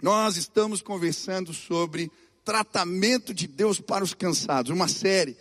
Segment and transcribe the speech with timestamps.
[0.00, 2.10] Nós estamos conversando sobre
[2.44, 5.36] tratamento de Deus para os cansados, uma série.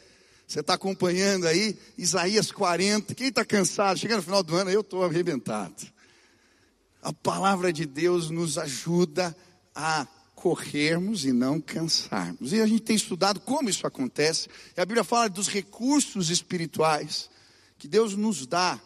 [0.47, 3.13] Você está acompanhando aí Isaías 40.
[3.13, 3.99] Quem está cansado?
[3.99, 5.85] Chega no final do ano, eu estou arrebentado.
[7.03, 9.35] A palavra de Deus nos ajuda
[9.75, 12.51] a corrermos e não cansarmos.
[12.51, 14.49] E a gente tem estudado como isso acontece.
[14.75, 17.29] E a Bíblia fala dos recursos espirituais
[17.77, 18.79] que Deus nos dá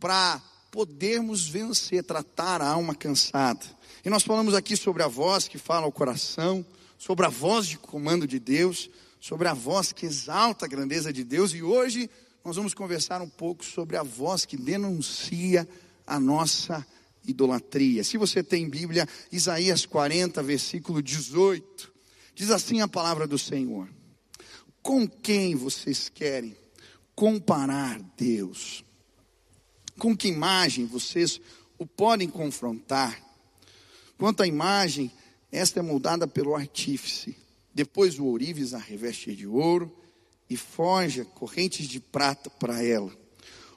[0.00, 0.42] para
[0.72, 3.64] podermos vencer, tratar a alma cansada.
[4.04, 6.64] E nós falamos aqui sobre a voz que fala ao coração,
[6.98, 11.24] sobre a voz de comando de Deus, sobre a voz que exalta a grandeza de
[11.24, 12.10] Deus, e hoje
[12.44, 15.66] nós vamos conversar um pouco sobre a voz que denuncia
[16.06, 16.86] a nossa
[17.26, 18.04] idolatria.
[18.04, 21.90] Se você tem Bíblia, Isaías 40, versículo 18,
[22.34, 23.88] diz assim a palavra do Senhor:
[24.82, 26.54] Com quem vocês querem
[27.14, 28.84] comparar Deus?
[29.98, 31.40] Com que imagem vocês
[31.78, 33.23] o podem confrontar?
[34.18, 35.10] Quanto à imagem,
[35.50, 37.36] esta é moldada pelo artífice.
[37.74, 39.94] Depois o ourives a reveste de ouro
[40.48, 43.12] e forja correntes de prata para ela.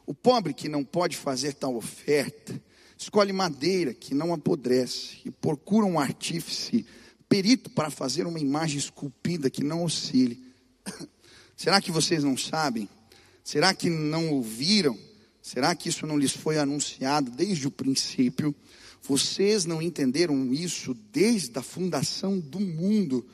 [0.06, 2.62] O pobre que não pode fazer tal oferta,
[2.98, 6.86] escolhe madeira que não apodrece e procura um artífice
[7.28, 10.42] perito para fazer uma imagem esculpida que não oscile.
[11.58, 12.88] Será que vocês não sabem?
[13.44, 14.98] Será que não ouviram?
[15.42, 18.56] Será que isso não lhes foi anunciado desde o princípio?
[19.04, 23.26] Vocês não entenderam isso desde a fundação do mundo.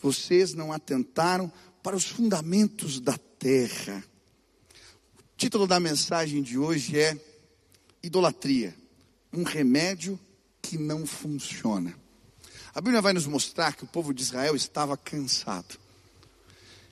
[0.00, 1.52] Vocês não atentaram
[1.82, 4.02] para os fundamentos da terra.
[5.18, 7.18] O título da mensagem de hoje é
[8.02, 8.74] Idolatria
[9.32, 10.18] um remédio
[10.62, 11.94] que não funciona.
[12.74, 15.78] A Bíblia vai nos mostrar que o povo de Israel estava cansado.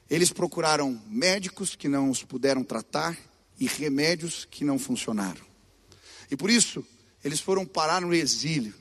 [0.08, 3.16] Eles procuraram médicos que não os puderam tratar
[3.58, 5.44] e remédios que não funcionaram.
[6.30, 6.84] E por isso,
[7.24, 8.74] eles foram parar no exílio.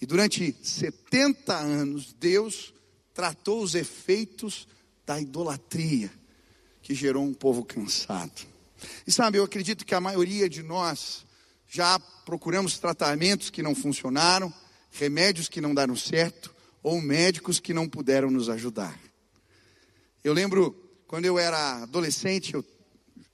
[0.00, 2.72] E durante 70 anos, Deus
[3.14, 4.66] tratou os efeitos
[5.06, 6.10] da idolatria
[6.82, 8.46] que gerou um povo cansado.
[9.06, 11.24] E sabe, eu acredito que a maioria de nós
[11.68, 14.52] já procuramos tratamentos que não funcionaram,
[14.90, 16.52] remédios que não deram certo,
[16.82, 18.98] ou médicos que não puderam nos ajudar.
[20.24, 22.64] Eu lembro quando eu era adolescente, eu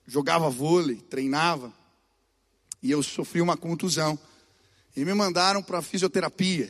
[0.06, 1.72] jogava vôlei, treinava,
[2.82, 4.18] e eu sofri uma contusão.
[4.96, 6.68] E me mandaram para fisioterapia.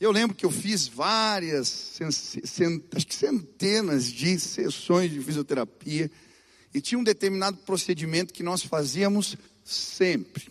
[0.00, 1.98] Eu lembro que eu fiz várias,
[2.94, 6.08] acho que centenas de sessões de fisioterapia,
[6.72, 10.48] e tinha um determinado procedimento que nós fazíamos sempre.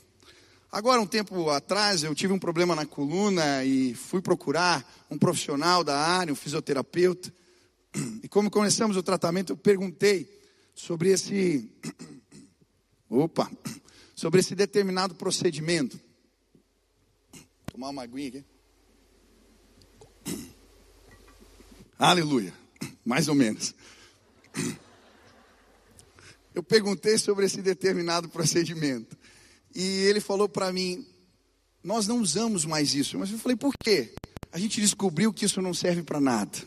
[0.70, 5.82] Agora, um tempo atrás, eu tive um problema na coluna e fui procurar um profissional
[5.82, 7.34] da área, um fisioterapeuta.
[8.22, 10.30] E como começamos o tratamento, eu perguntei
[10.76, 11.72] sobre esse.
[13.10, 13.50] Opa!
[14.14, 16.00] Sobre esse determinado procedimento.
[17.78, 18.44] Tomar uma aguinha
[20.26, 20.46] aqui.
[22.00, 22.52] Aleluia.
[23.06, 23.76] Mais ou menos.
[26.56, 29.16] Eu perguntei sobre esse determinado procedimento.
[29.76, 31.06] E ele falou para mim:
[31.84, 33.20] Nós não usamos mais isso.
[33.20, 34.12] Mas eu falei: Por quê?
[34.52, 36.58] A gente descobriu que isso não serve para nada.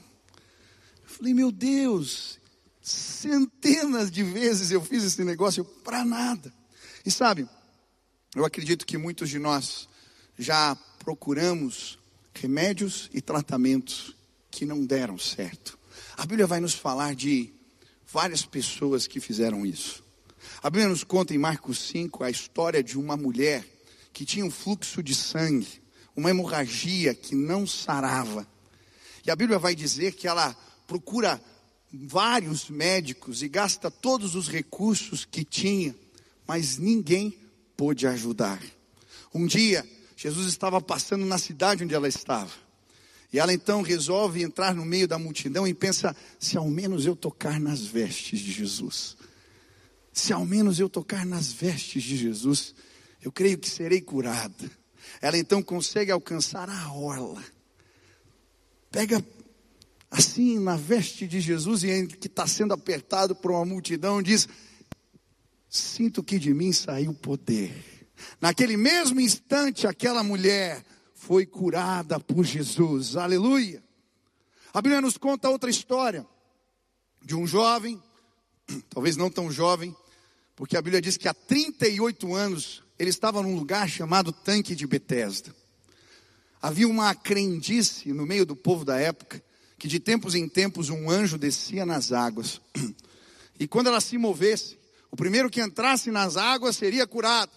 [1.03, 2.39] Eu falei: Meu Deus,
[2.81, 6.55] centenas de vezes eu fiz esse negócio para nada.
[7.05, 7.49] E sabe,
[8.33, 9.89] eu acredito que muitos de nós
[10.39, 11.99] já procuramos
[12.35, 14.15] remédios e tratamentos
[14.51, 15.79] que não deram certo.
[16.17, 17.53] A Bíblia vai nos falar de
[18.07, 20.05] várias pessoas que fizeram isso.
[20.63, 23.65] A Bíblia nos conta em Marcos 5 a história de uma mulher
[24.13, 25.81] que tinha um fluxo de sangue,
[26.15, 28.47] uma hemorragia que não sarava.
[29.25, 30.55] E a Bíblia vai dizer que ela
[30.87, 31.43] procura
[31.93, 35.95] vários médicos e gasta todos os recursos que tinha,
[36.47, 37.39] mas ninguém
[37.77, 38.63] pôde ajudar.
[39.35, 39.87] Um dia,
[40.23, 42.51] Jesus estava passando na cidade onde ela estava.
[43.33, 47.17] E ela então resolve entrar no meio da multidão e pensa: se ao menos eu
[47.17, 49.17] tocar nas vestes de Jesus,
[50.13, 52.75] se ao menos eu tocar nas vestes de Jesus,
[53.23, 54.71] eu creio que serei curada.
[55.23, 57.43] Ela então consegue alcançar a orla.
[58.91, 59.25] Pega
[60.11, 64.47] assim na veste de Jesus e que está sendo apertado por uma multidão, diz:
[65.67, 67.90] Sinto que de mim saiu poder.
[68.41, 70.85] Naquele mesmo instante, aquela mulher
[71.15, 73.17] foi curada por Jesus.
[73.17, 73.83] Aleluia.
[74.73, 76.27] A Bíblia nos conta outra história
[77.23, 78.03] de um jovem,
[78.89, 79.95] talvez não tão jovem,
[80.57, 84.87] porque a Bíblia diz que há 38 anos ele estava num lugar chamado Tanque de
[84.87, 85.55] Betesda.
[86.63, 89.43] Havia uma crendice no meio do povo da época
[89.79, 92.61] que de tempos em tempos um anjo descia nas águas.
[93.59, 94.79] E quando ela se movesse,
[95.11, 97.53] o primeiro que entrasse nas águas seria curado.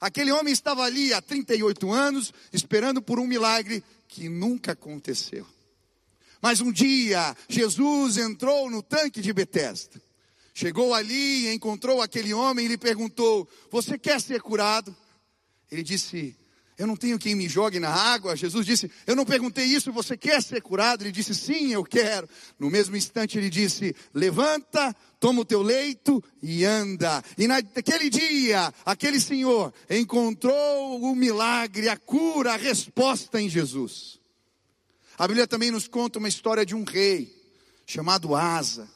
[0.00, 5.46] Aquele homem estava ali há 38 anos, esperando por um milagre que nunca aconteceu.
[6.40, 10.00] Mas um dia, Jesus entrou no tanque de Betesda.
[10.54, 14.94] Chegou ali, encontrou aquele homem e lhe perguntou: Você quer ser curado?
[15.70, 16.36] Ele disse:
[16.78, 18.36] Eu não tenho quem me jogue na água.
[18.36, 21.02] Jesus disse: Eu não perguntei isso, você quer ser curado?
[21.02, 22.28] Ele disse: Sim, eu quero.
[22.58, 27.22] No mesmo instante, ele disse: Levanta, toma o teu leito e anda.
[27.38, 34.20] E naquele dia, aquele senhor encontrou o milagre, a cura, a resposta em Jesus.
[35.18, 37.34] A Bíblia também nos conta uma história de um rei
[37.86, 38.86] chamado Asa.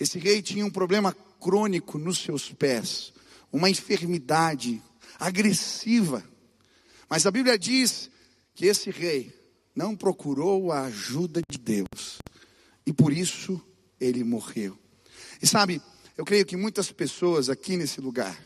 [0.00, 3.12] Esse rei tinha um problema crônico nos seus pés,
[3.52, 4.82] uma enfermidade
[5.18, 6.24] agressiva.
[7.10, 8.08] Mas a Bíblia diz
[8.54, 9.34] que esse rei
[9.74, 12.18] não procurou a ajuda de Deus
[12.86, 13.60] e por isso
[14.00, 14.78] ele morreu.
[15.42, 15.82] E sabe,
[16.16, 18.38] eu creio que muitas pessoas aqui nesse lugar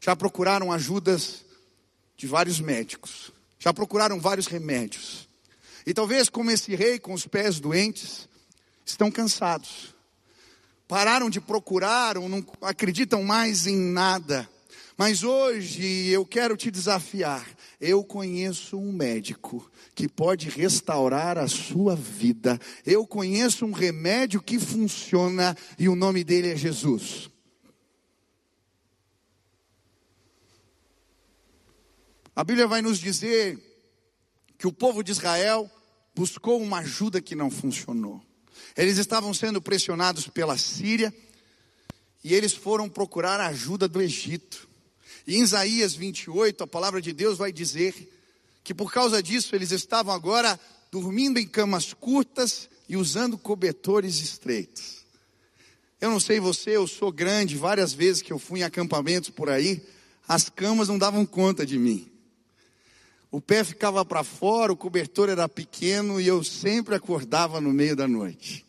[0.00, 1.44] já procuraram ajudas
[2.16, 5.28] de vários médicos, já procuraram vários remédios.
[5.86, 8.28] E talvez, como esse rei com os pés doentes,
[8.84, 9.94] estão cansados
[10.88, 14.48] pararam de procurar ou não acreditam mais em nada.
[14.96, 17.46] Mas hoje eu quero te desafiar.
[17.80, 22.60] Eu conheço um médico que pode restaurar a sua vida.
[22.86, 27.28] Eu conheço um remédio que funciona e o nome dele é Jesus.
[32.36, 33.60] A Bíblia vai nos dizer
[34.58, 35.70] que o povo de Israel
[36.14, 38.22] buscou uma ajuda que não funcionou.
[38.76, 41.12] Eles estavam sendo pressionados pela Síria
[42.22, 44.68] e eles foram procurar a ajuda do Egito.
[45.26, 47.94] E em Isaías 28, a palavra de Deus vai dizer
[48.62, 50.58] que por causa disso eles estavam agora
[50.90, 55.04] dormindo em camas curtas e usando cobertores estreitos.
[56.00, 59.48] Eu não sei você, eu sou grande, várias vezes que eu fui em acampamentos por
[59.48, 59.82] aí,
[60.28, 62.10] as camas não davam conta de mim.
[63.30, 67.96] O pé ficava para fora, o cobertor era pequeno e eu sempre acordava no meio
[67.96, 68.64] da noite.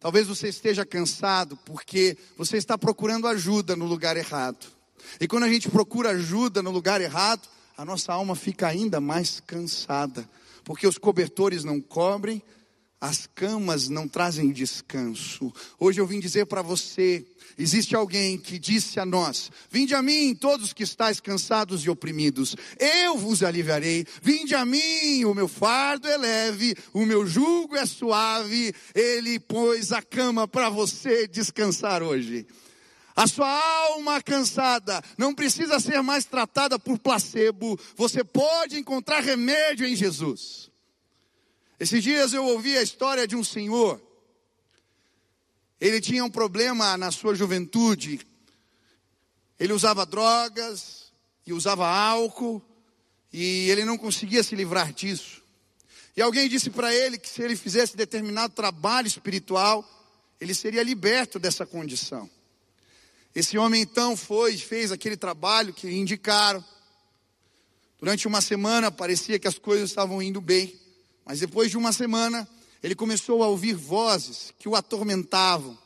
[0.00, 4.75] Talvez você esteja cansado porque você está procurando ajuda no lugar errado.
[5.20, 9.40] E quando a gente procura ajuda no lugar errado, a nossa alma fica ainda mais
[9.40, 10.28] cansada,
[10.64, 12.42] porque os cobertores não cobrem,
[13.00, 15.52] as camas não trazem descanso.
[15.78, 17.24] Hoje eu vim dizer para você
[17.58, 22.54] Existe alguém que disse a nós: Vinde a mim, todos que estáis cansados e oprimidos,
[22.78, 24.06] eu vos aliviarei.
[24.22, 28.74] Vinde a mim, o meu fardo é leve, o meu jugo é suave.
[28.94, 32.46] Ele pôs a cama para você descansar hoje.
[33.16, 37.80] A sua alma cansada não precisa ser mais tratada por placebo.
[37.96, 40.70] Você pode encontrar remédio em Jesus.
[41.80, 44.00] Esses dias eu ouvi a história de um senhor
[45.80, 48.20] ele tinha um problema na sua juventude.
[49.58, 51.12] Ele usava drogas
[51.46, 52.62] e usava álcool
[53.32, 55.42] e ele não conseguia se livrar disso.
[56.16, 59.84] E alguém disse para ele que se ele fizesse determinado trabalho espiritual,
[60.40, 62.28] ele seria liberto dessa condição.
[63.36, 66.64] Esse homem então foi e fez aquele trabalho que indicaram.
[67.98, 70.74] Durante uma semana parecia que as coisas estavam indo bem,
[71.22, 72.48] mas depois de uma semana
[72.82, 75.76] ele começou a ouvir vozes que o atormentavam,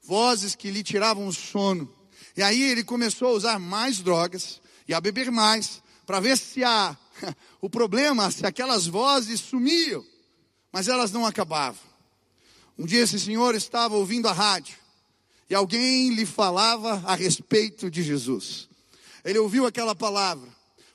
[0.00, 1.92] vozes que lhe tiravam o sono.
[2.36, 6.62] E aí ele começou a usar mais drogas e a beber mais, para ver se
[6.62, 6.96] a,
[7.60, 10.06] o problema, se aquelas vozes sumiam,
[10.70, 11.82] mas elas não acabavam.
[12.78, 14.81] Um dia esse senhor estava ouvindo a rádio
[15.48, 18.68] e alguém lhe falava a respeito de Jesus.
[19.24, 20.48] Ele ouviu aquela palavra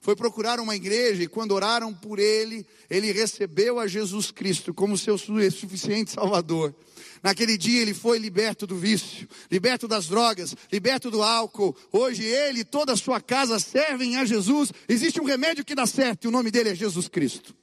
[0.07, 4.97] foi procurar uma igreja e quando oraram por ele, ele recebeu a Jesus Cristo como
[4.97, 6.73] seu suficiente Salvador.
[7.21, 11.75] Naquele dia ele foi liberto do vício, liberto das drogas, liberto do álcool.
[11.91, 14.71] Hoje ele e toda a sua casa servem a Jesus.
[14.87, 17.53] Existe um remédio que dá certo e o nome dele é Jesus Cristo.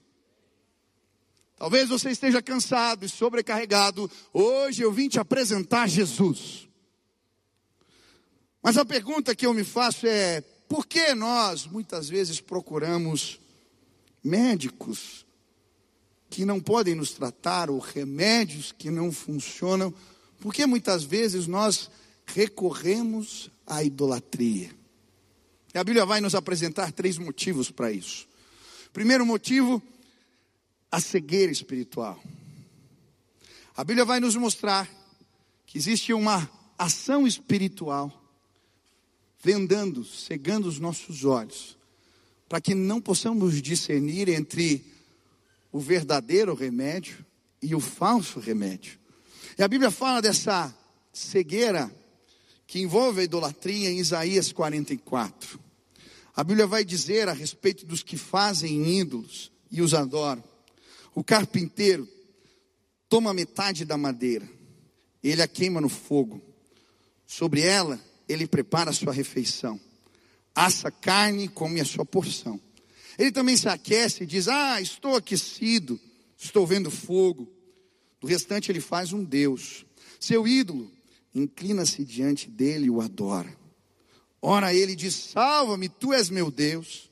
[1.57, 4.11] Talvez você esteja cansado e sobrecarregado.
[4.35, 6.69] Hoje eu vim te apresentar Jesus.
[8.64, 13.38] Mas a pergunta que eu me faço é: por que nós muitas vezes procuramos
[14.25, 15.26] médicos
[16.30, 19.92] que não podem nos tratar ou remédios que não funcionam?
[20.40, 21.90] Por que muitas vezes nós
[22.25, 24.71] recorremos à idolatria?
[25.75, 28.26] E a Bíblia vai nos apresentar três motivos para isso.
[28.94, 29.83] Primeiro motivo,
[30.90, 32.18] a cegueira espiritual.
[33.76, 34.88] A Bíblia vai nos mostrar
[35.66, 38.24] que existe uma ação espiritual
[39.45, 41.77] vendando, cegando os nossos olhos,
[42.49, 44.83] para que não possamos discernir entre
[45.71, 47.25] o verdadeiro remédio
[47.61, 48.99] e o falso remédio.
[49.59, 50.75] E a Bíblia fala dessa
[51.13, 51.95] cegueira
[52.67, 55.61] que envolve a idolatria em Isaías 44.
[56.35, 60.43] A Bíblia vai dizer a respeito dos que fazem ídolos e os adoram.
[61.15, 62.09] O carpinteiro
[63.11, 64.49] toma metade da madeira,
[65.23, 66.41] ele a queima no fogo.
[67.27, 69.81] Sobre ela, ele prepara a sua refeição.
[70.54, 72.61] Assa carne e come a sua porção.
[73.19, 76.00] Ele também se aquece e diz: Ah, estou aquecido,
[76.37, 77.49] estou vendo fogo.
[78.21, 79.85] Do restante, ele faz um Deus.
[80.19, 80.90] Seu ídolo
[81.35, 83.54] inclina-se diante dele e o adora.
[84.40, 87.11] Ora, ele diz: Salva-me, tu és meu Deus.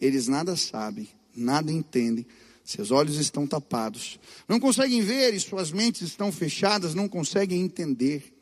[0.00, 2.26] Eles nada sabem, nada entendem,
[2.64, 8.33] seus olhos estão tapados, não conseguem ver e suas mentes estão fechadas, não conseguem entender.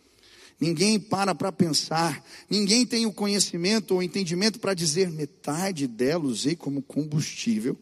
[0.61, 6.55] Ninguém para para pensar, ninguém tem o conhecimento ou entendimento para dizer metade dela usei
[6.55, 7.77] como combustível.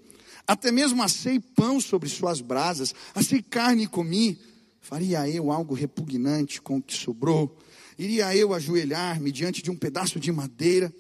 [0.46, 4.38] Até mesmo assei pão sobre suas brasas, assei carne e comi.
[4.80, 7.56] Faria eu algo repugnante com o que sobrou?
[7.98, 10.92] Iria eu ajoelhar-me diante de um pedaço de madeira?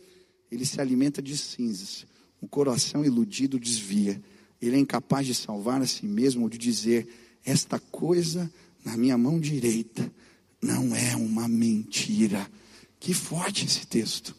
[0.52, 2.06] Ele se alimenta de cinzas.
[2.40, 4.22] O coração iludido desvia.
[4.60, 7.08] Ele é incapaz de salvar a si mesmo ou de dizer:
[7.44, 8.52] Esta coisa
[8.84, 10.12] na minha mão direita
[10.60, 12.50] não é uma mentira.
[12.98, 14.36] Que forte esse texto.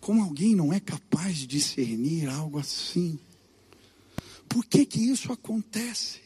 [0.00, 3.18] Como alguém não é capaz de discernir algo assim?
[4.48, 6.20] Por que que isso acontece?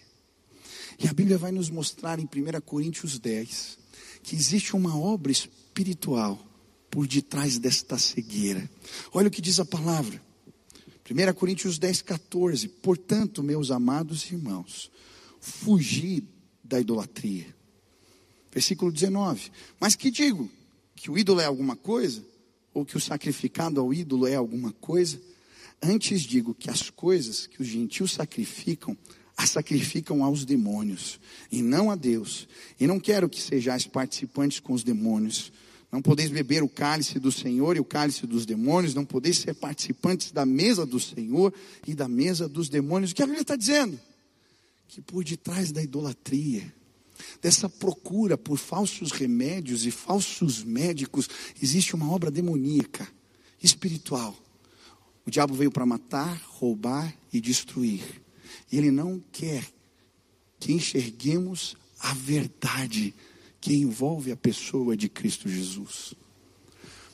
[0.99, 3.79] E a Bíblia vai nos mostrar em 1 Coríntios 10
[4.23, 6.43] que existe uma obra espiritual
[6.91, 8.69] por detrás desta cegueira.
[9.13, 10.23] Olha o que diz a palavra.
[11.09, 12.69] 1 Coríntios 10, 14.
[12.69, 14.91] Portanto, meus amados irmãos,
[15.41, 16.25] fugi
[16.67, 17.47] da idolatria.
[18.53, 19.51] Versículo 19.
[19.79, 20.51] Mas que digo?
[20.95, 22.25] Que o ídolo é alguma coisa?
[22.73, 25.21] Ou que o sacrificado ao ídolo é alguma coisa?
[25.83, 28.97] Antes digo que as coisas que os gentios sacrificam,
[29.37, 31.21] a sacrificam aos demônios
[31.53, 32.49] e não a Deus.
[32.81, 35.53] E não quero que sejais participantes com os demônios.
[35.93, 39.55] Não podeis beber o cálice do Senhor e o cálice dos demônios, não podeis ser
[39.55, 41.53] participantes da mesa do Senhor
[41.87, 43.13] e da mesa dos demônios.
[43.13, 43.99] O que a Bíblia está dizendo?
[44.89, 46.73] Que por detrás da idolatria,
[47.41, 51.29] dessa procura por falsos remédios e falsos médicos,
[51.61, 53.09] existe uma obra demoníaca,
[53.63, 54.37] espiritual.
[55.27, 58.23] O diabo veio para matar, roubar e destruir.
[58.71, 59.67] E ele não quer
[60.59, 63.15] que enxerguemos a verdade
[63.61, 66.15] que envolve a pessoa de Cristo Jesus.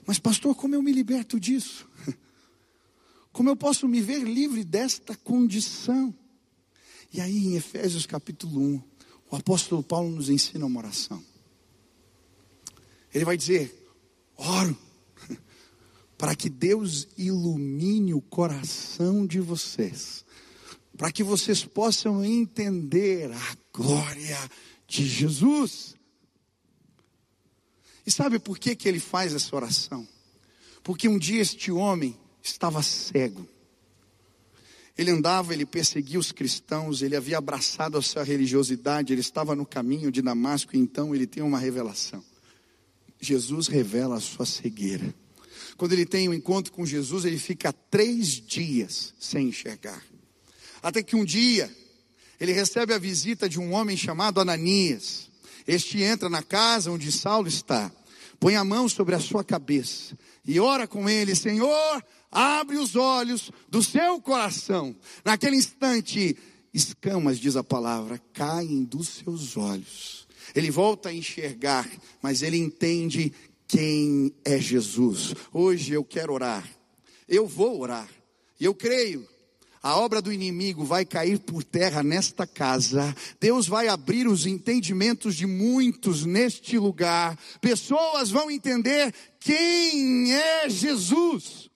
[0.07, 1.89] Mas, pastor, como eu me liberto disso?
[3.33, 6.15] Como eu posso me ver livre desta condição?
[7.13, 8.83] E aí, em Efésios capítulo 1,
[9.31, 11.23] o apóstolo Paulo nos ensina uma oração.
[13.13, 13.75] Ele vai dizer:
[14.37, 14.77] oro
[16.17, 20.25] para que Deus ilumine o coração de vocês
[20.97, 24.39] para que vocês possam entender a glória
[24.87, 25.95] de Jesus.
[28.07, 30.07] E sabe por que, que ele faz essa oração?
[30.83, 33.49] Porque um dia este homem estava cego.
[34.97, 39.65] Ele andava, ele perseguia os cristãos, ele havia abraçado a sua religiosidade, ele estava no
[39.65, 42.23] caminho de Damasco, e então ele tem uma revelação.
[43.21, 45.15] Jesus revela a sua cegueira.
[45.77, 50.03] Quando ele tem um encontro com Jesus, ele fica três dias sem enxergar.
[50.83, 51.75] Até que um dia,
[52.39, 55.31] ele recebe a visita de um homem chamado Ananias.
[55.67, 57.91] Este entra na casa onde Saulo está,
[58.39, 63.51] põe a mão sobre a sua cabeça e ora com ele: Senhor, abre os olhos
[63.69, 64.95] do seu coração.
[65.25, 66.37] Naquele instante,
[66.73, 70.27] escamas, diz a palavra, caem dos seus olhos.
[70.55, 71.89] Ele volta a enxergar,
[72.21, 73.33] mas ele entende
[73.67, 75.35] quem é Jesus.
[75.53, 76.69] Hoje eu quero orar.
[77.29, 78.09] Eu vou orar.
[78.61, 79.27] E eu creio
[79.83, 83.15] a obra do inimigo vai cair por terra nesta casa.
[83.41, 87.37] Deus vai abrir os entendimentos de muitos neste lugar.
[87.61, 91.69] Pessoas vão entender quem é Jesus.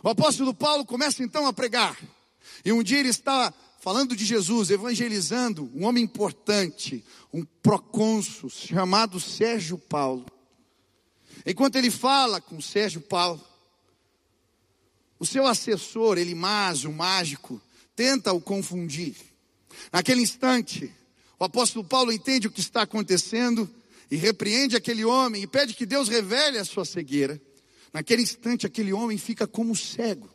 [0.00, 1.98] O apóstolo Paulo começa então a pregar.
[2.64, 9.18] E um dia ele está falando de Jesus, evangelizando um homem importante, um procônsul chamado
[9.18, 10.26] Sérgio Paulo.
[11.44, 13.44] Enquanto ele fala com Sérgio Paulo,
[15.22, 17.62] o seu assessor, Elimás, o mágico,
[17.94, 19.14] tenta o confundir.
[19.92, 20.92] Naquele instante,
[21.38, 23.72] o apóstolo Paulo entende o que está acontecendo
[24.10, 27.40] e repreende aquele homem e pede que Deus revele a sua cegueira.
[27.92, 30.28] Naquele instante, aquele homem fica como cego.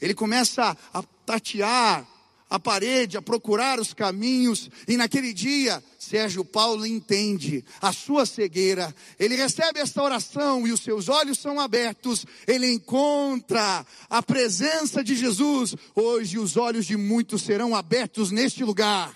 [0.00, 2.08] Ele começa a tatear
[2.50, 8.92] a parede, a procurar os caminhos, e naquele dia, Sérgio Paulo entende a sua cegueira,
[9.20, 15.14] ele recebe esta oração e os seus olhos são abertos, ele encontra a presença de
[15.14, 15.76] Jesus.
[15.94, 19.14] Hoje, os olhos de muitos serão abertos neste lugar.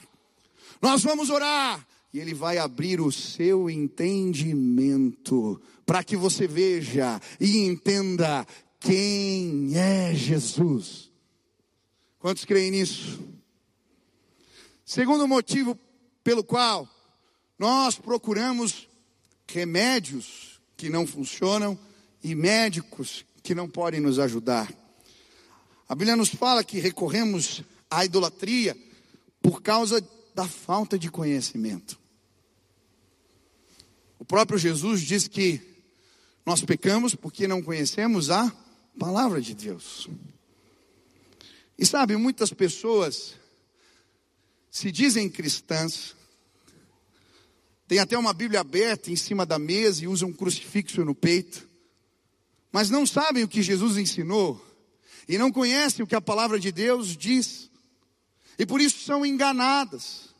[0.80, 7.58] Nós vamos orar, e ele vai abrir o seu entendimento, para que você veja e
[7.58, 8.46] entenda
[8.78, 11.03] quem é Jesus.
[12.24, 13.22] Quantos creem nisso?
[14.82, 15.78] Segundo motivo
[16.22, 16.88] pelo qual
[17.58, 18.88] nós procuramos
[19.46, 21.78] remédios que não funcionam
[22.22, 24.72] e médicos que não podem nos ajudar.
[25.86, 28.74] A Bíblia nos fala que recorremos à idolatria
[29.42, 30.02] por causa
[30.34, 32.00] da falta de conhecimento.
[34.18, 35.60] O próprio Jesus diz que
[36.46, 38.50] nós pecamos porque não conhecemos a
[38.98, 40.08] palavra de Deus.
[41.78, 43.34] E sabe, muitas pessoas
[44.70, 46.14] se dizem cristãs,
[47.86, 51.68] tem até uma Bíblia aberta em cima da mesa e usam um crucifixo no peito,
[52.72, 54.64] mas não sabem o que Jesus ensinou
[55.28, 57.70] e não conhecem o que a palavra de Deus diz,
[58.58, 60.34] e por isso são enganadas.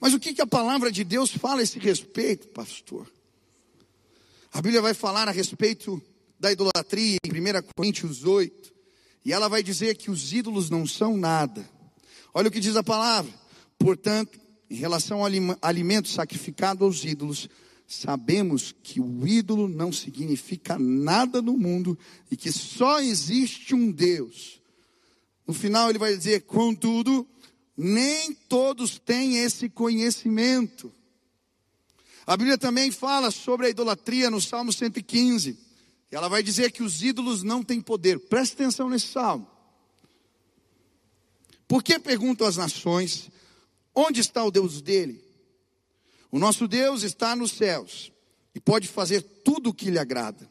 [0.00, 3.10] Mas o que, que a palavra de Deus fala a esse respeito, pastor?
[4.52, 6.02] A Bíblia vai falar a respeito
[6.40, 8.72] da idolatria em 1 Coríntios 8,
[9.26, 11.68] e ela vai dizer que os ídolos não são nada.
[12.32, 13.30] Olha o que diz a palavra.
[13.78, 15.30] Portanto, em relação ao
[15.60, 17.46] alimento sacrificado aos ídolos,
[17.86, 21.98] sabemos que o ídolo não significa nada no mundo
[22.30, 24.62] e que só existe um Deus.
[25.46, 27.28] No final ele vai dizer, contudo,
[27.76, 30.90] nem todos têm esse conhecimento.
[32.26, 35.69] A Bíblia também fala sobre a idolatria no Salmo 115.
[36.10, 38.18] E ela vai dizer que os ídolos não têm poder.
[38.18, 39.48] Preste atenção nesse salmo.
[41.68, 43.30] Por que perguntam as nações:
[43.94, 45.22] onde está o Deus dele?
[46.30, 48.12] O nosso Deus está nos céus
[48.54, 50.50] e pode fazer tudo o que lhe agrada.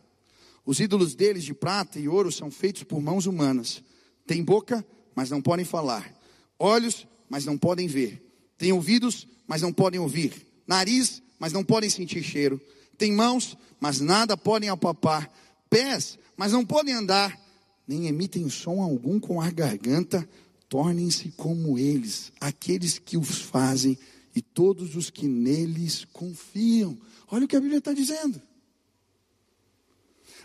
[0.65, 3.83] Os ídolos deles de prata e ouro são feitos por mãos humanas.
[4.27, 4.85] Têm boca,
[5.15, 6.13] mas não podem falar.
[6.57, 8.23] Olhos, mas não podem ver.
[8.57, 10.45] Têm ouvidos, mas não podem ouvir.
[10.67, 12.61] Nariz, mas não podem sentir cheiro.
[12.97, 15.31] Têm mãos, mas nada podem apalpar.
[15.69, 17.39] Pés, mas não podem andar.
[17.87, 20.27] Nem emitem som algum com a garganta.
[20.67, 23.97] Tornem-se como eles, aqueles que os fazem
[24.35, 26.97] e todos os que neles confiam.
[27.31, 28.41] Olha o que a Bíblia está dizendo.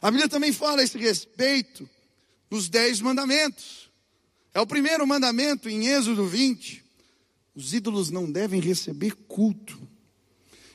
[0.00, 1.88] A Bíblia também fala a esse respeito
[2.50, 3.90] dos dez mandamentos.
[4.52, 6.84] É o primeiro mandamento em Êxodo 20.
[7.54, 9.80] Os ídolos não devem receber culto.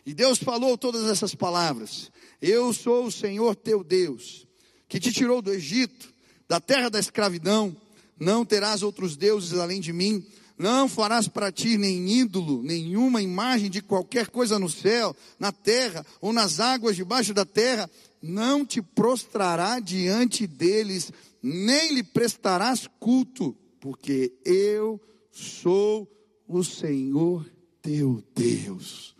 [0.09, 2.11] E Deus falou todas essas palavras.
[2.41, 4.47] Eu sou o Senhor teu Deus,
[4.87, 6.11] que te tirou do Egito,
[6.47, 7.77] da terra da escravidão.
[8.19, 10.25] Não terás outros deuses além de mim.
[10.57, 16.03] Não farás para ti nem ídolo, nenhuma imagem de qualquer coisa no céu, na terra
[16.19, 17.87] ou nas águas debaixo da terra.
[18.19, 24.99] Não te prostrará diante deles, nem lhe prestarás culto, porque eu
[25.31, 26.11] sou
[26.47, 27.45] o Senhor
[27.79, 29.18] teu Deus.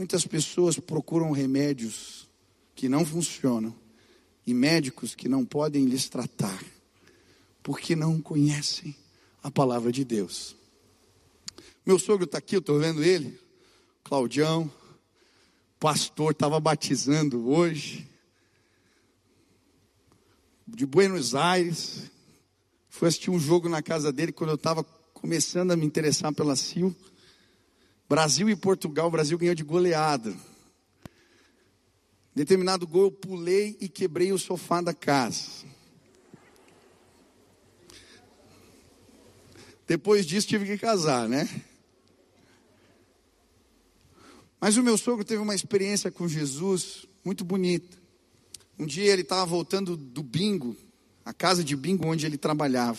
[0.00, 2.26] Muitas pessoas procuram remédios
[2.74, 3.76] que não funcionam
[4.46, 6.58] e médicos que não podem lhes tratar,
[7.62, 8.96] porque não conhecem
[9.42, 10.56] a palavra de Deus.
[11.84, 13.38] Meu sogro está aqui, eu estou vendo ele,
[14.02, 14.72] Claudião,
[15.78, 18.08] pastor, estava batizando hoje,
[20.66, 22.10] de Buenos Aires,
[22.88, 24.82] foi assistir um jogo na casa dele quando eu estava
[25.12, 26.96] começando a me interessar pela Sil.
[28.10, 30.36] Brasil e Portugal, o Brasil ganhou de goleada.
[32.34, 35.64] Determinado gol, eu pulei e quebrei o sofá da casa.
[39.86, 41.48] Depois disso tive que casar, né?
[44.60, 47.96] Mas o meu sogro teve uma experiência com Jesus muito bonita.
[48.76, 50.76] Um dia ele estava voltando do bingo,
[51.24, 52.98] a casa de bingo onde ele trabalhava.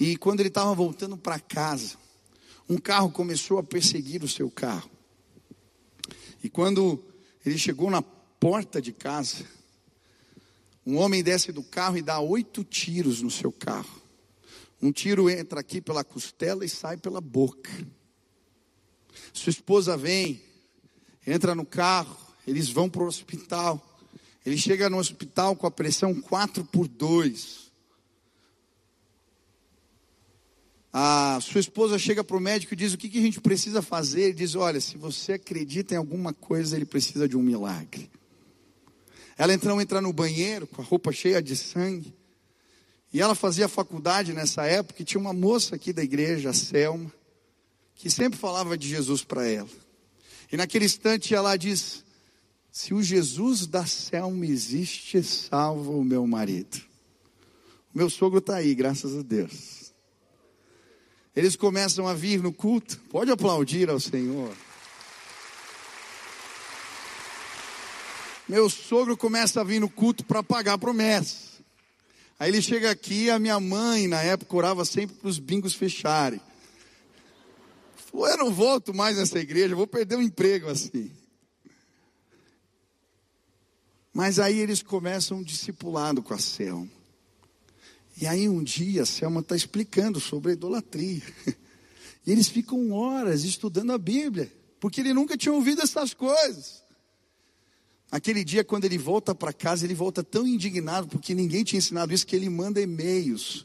[0.00, 1.98] E quando ele estava voltando para casa,
[2.68, 4.90] um carro começou a perseguir o seu carro.
[6.42, 7.02] E quando
[7.44, 9.44] ele chegou na porta de casa,
[10.84, 14.02] um homem desce do carro e dá oito tiros no seu carro.
[14.80, 17.70] Um tiro entra aqui pela costela e sai pela boca.
[19.32, 20.40] Sua esposa vem,
[21.26, 23.84] entra no carro, eles vão para o hospital.
[24.46, 27.67] Ele chega no hospital com a pressão 4 por 2.
[30.92, 33.82] A sua esposa chega para o médico e diz: O que, que a gente precisa
[33.82, 34.22] fazer?
[34.22, 38.10] Ele diz: Olha, se você acredita em alguma coisa, ele precisa de um milagre.
[39.36, 42.14] Ela então entra no banheiro com a roupa cheia de sangue.
[43.12, 47.10] E ela fazia faculdade nessa época e tinha uma moça aqui da igreja, a Selma,
[47.94, 49.68] que sempre falava de Jesus para ela.
[50.50, 52.02] E naquele instante ela diz:
[52.72, 56.80] Se o Jesus da Selma existe, salva o meu marido.
[57.94, 59.87] O meu sogro está aí, graças a Deus.
[61.38, 62.98] Eles começam a vir no culto.
[63.10, 64.52] Pode aplaudir ao Senhor.
[68.48, 71.62] Meu sogro começa a vir no culto para pagar a promessa.
[72.40, 76.40] Aí ele chega aqui, a minha mãe, na época, orava sempre para os bingos fecharem.
[78.12, 81.08] Eu não volto mais nessa igreja, vou perder o um emprego assim.
[84.12, 86.97] Mas aí eles começam um discipulado com a Selma.
[88.20, 91.22] E aí um dia a Selma está explicando sobre a idolatria.
[92.26, 96.82] E eles ficam horas estudando a Bíblia, porque ele nunca tinha ouvido essas coisas.
[98.10, 102.12] Aquele dia, quando ele volta para casa, ele volta tão indignado, porque ninguém tinha ensinado
[102.12, 103.64] isso, que ele manda e-mails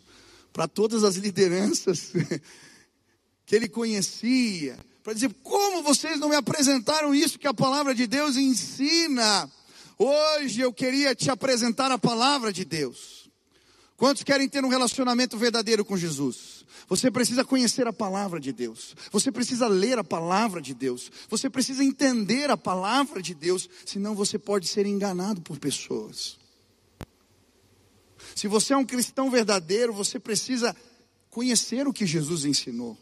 [0.54, 2.14] para todas as lideranças
[3.46, 8.08] que ele conhecia, para dizer: como vocês não me apresentaram isso que a palavra de
[8.08, 9.52] Deus ensina?
[10.00, 13.23] Hoje eu queria te apresentar a palavra de Deus.
[14.04, 16.66] Quantos querem ter um relacionamento verdadeiro com Jesus?
[16.90, 18.94] Você precisa conhecer a palavra de Deus.
[19.10, 21.10] Você precisa ler a palavra de Deus.
[21.30, 26.38] Você precisa entender a palavra de Deus, senão você pode ser enganado por pessoas.
[28.36, 30.76] Se você é um cristão verdadeiro, você precisa
[31.30, 32.98] conhecer o que Jesus ensinou.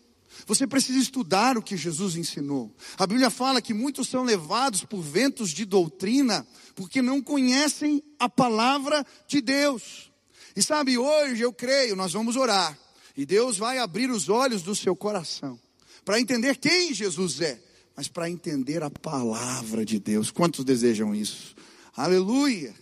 [0.46, 2.72] Você precisa estudar o que Jesus ensinou.
[2.96, 8.30] A Bíblia fala que muitos são levados por ventos de doutrina porque não conhecem a
[8.30, 10.11] palavra de Deus.
[10.56, 12.78] E sabe, hoje eu creio, nós vamos orar.
[13.16, 15.60] E Deus vai abrir os olhos do seu coração
[16.04, 17.62] para entender quem Jesus é,
[17.96, 20.32] mas para entender a palavra de Deus.
[20.32, 21.56] Quantos desejam isso?
[21.96, 22.74] Aleluia!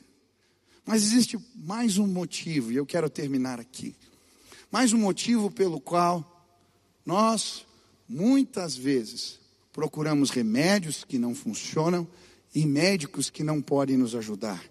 [0.86, 3.96] Mas existe mais um motivo, e eu quero terminar aqui.
[4.72, 6.48] Mais um motivo pelo qual
[7.06, 7.66] nós,
[8.08, 9.40] muitas vezes,
[9.72, 12.08] procuramos remédios que não funcionam
[12.54, 14.64] e médicos que não podem nos ajudar.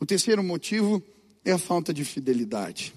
[0.00, 1.02] O terceiro motivo
[1.50, 2.94] é a falta de fidelidade.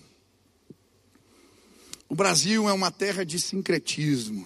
[2.10, 4.46] O Brasil é uma terra de sincretismo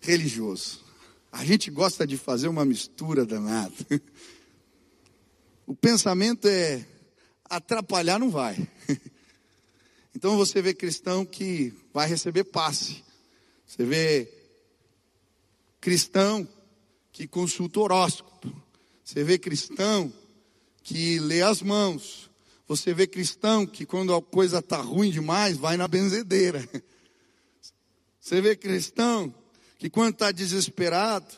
[0.00, 0.84] religioso.
[1.32, 3.74] A gente gosta de fazer uma mistura danada.
[5.66, 6.86] O pensamento é
[7.44, 8.56] atrapalhar não vai.
[10.14, 13.04] Então você vê cristão que vai receber passe.
[13.64, 14.28] Você vê
[15.80, 16.48] cristão
[17.12, 18.52] que consulta horóscopo.
[19.04, 20.12] Você vê cristão
[20.82, 22.27] que lê as mãos.
[22.68, 26.68] Você vê cristão que quando a coisa está ruim demais, vai na benzedeira.
[28.20, 29.34] Você vê cristão
[29.78, 31.34] que quando está desesperado,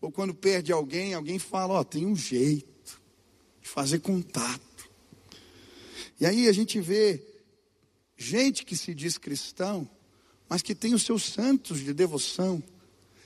[0.00, 3.00] ou quando perde alguém, alguém fala, ó, oh, tem um jeito
[3.60, 4.90] de fazer contato.
[6.18, 7.22] E aí a gente vê
[8.16, 9.88] gente que se diz cristão,
[10.48, 12.62] mas que tem os seus santos de devoção,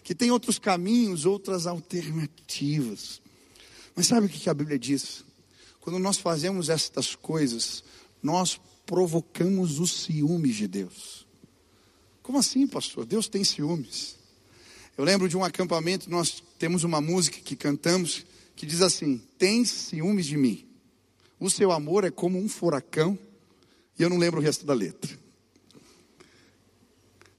[0.02, 3.22] que tem outros caminhos, outras alternativas.
[3.94, 5.25] Mas sabe o que a Bíblia diz?
[5.86, 7.84] Quando nós fazemos estas coisas,
[8.20, 11.24] nós provocamos os ciúmes de Deus.
[12.24, 13.06] Como assim, pastor?
[13.06, 14.16] Deus tem ciúmes.
[14.98, 19.64] Eu lembro de um acampamento, nós temos uma música que cantamos que diz assim: Tem
[19.64, 20.66] ciúmes de mim.
[21.38, 23.16] O seu amor é como um furacão.
[23.96, 25.16] E eu não lembro o resto da letra.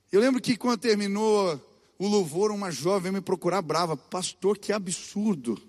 [0.10, 1.62] Eu lembro que quando terminou
[2.00, 5.62] o louvor, uma jovem me procurar brava, pastor, que absurdo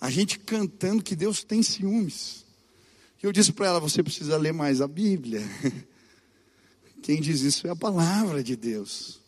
[0.00, 2.44] a gente cantando que Deus tem ciúmes.
[3.22, 5.42] Eu disse para ela: você precisa ler mais a Bíblia.
[7.02, 9.20] Quem diz isso é a palavra de Deus.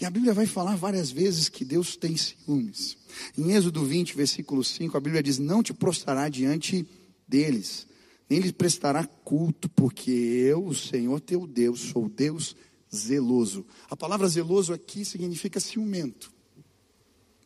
[0.00, 2.96] E a Bíblia vai falar várias vezes que Deus tem ciúmes.
[3.36, 6.86] Em Êxodo 20, versículo 5, a Bíblia diz: Não te prostrará diante
[7.26, 7.86] deles,
[8.28, 12.56] nem lhes prestará culto, porque eu, o Senhor teu Deus, sou Deus
[12.94, 13.64] zeloso.
[13.88, 16.32] A palavra zeloso aqui significa ciumento.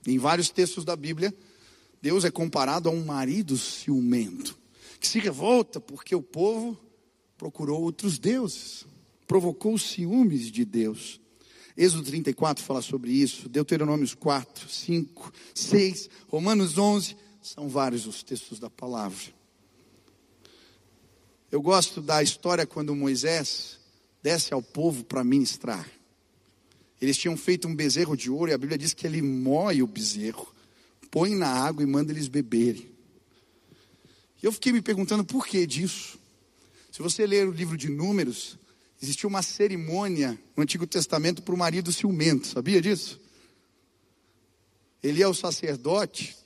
[0.07, 1.35] Em vários textos da Bíblia,
[2.05, 4.59] Deus é comparado a um marido ciumento,
[5.01, 6.79] que se revolta porque o povo
[7.39, 8.85] procurou outros deuses,
[9.27, 11.19] provocou ciúmes de Deus.
[11.75, 18.59] Êxodo 34 fala sobre isso, Deuteronômios 4, 5, 6, Romanos 11, são vários os textos
[18.61, 19.33] da palavra.
[21.51, 23.81] Eu gosto da história quando Moisés
[24.23, 25.89] desce ao povo para ministrar.
[27.01, 29.87] Eles tinham feito um bezerro de ouro e a Bíblia diz que ele moe o
[29.87, 30.54] bezerro
[31.15, 32.91] põe na água e manda eles beberem.
[34.43, 36.19] Eu fiquei me perguntando por que disso.
[36.91, 38.59] Se você ler o livro de Números,
[39.01, 43.21] existia uma cerimônia no Antigo Testamento para o marido ciumento, sabia disso?
[45.05, 46.37] Ele é o sacerdote,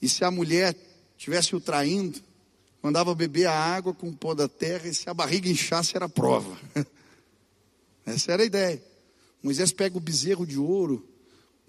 [0.00, 0.76] e se a mulher
[1.18, 2.20] tivesse o traindo,
[2.80, 6.08] mandava beber a água com o pó da terra, e se a barriga inchasse, era
[6.08, 6.56] prova.
[8.06, 8.80] Essa era a ideia.
[9.42, 11.11] Moisés pega o bezerro de ouro,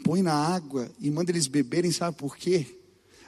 [0.04, 2.80] põe na água e manda eles beberem, sabe por quê?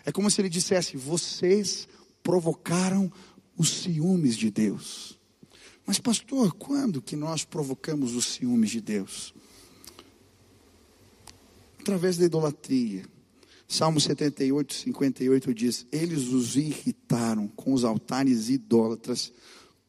[0.05, 1.87] É como se ele dissesse: vocês
[2.23, 3.11] provocaram
[3.57, 5.19] os ciúmes de Deus.
[5.85, 9.33] Mas, pastor, quando que nós provocamos os ciúmes de Deus?
[11.79, 13.05] Através da idolatria.
[13.67, 19.33] Salmo 78, 58 diz: Eles os irritaram com os altares idólatras,